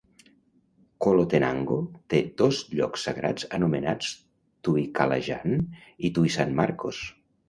[1.05, 1.75] Colotenango
[2.13, 4.15] té dos llocs sagrats anomenats
[4.69, 5.55] Tuikalajan
[6.09, 7.03] i Tuisanmarcos.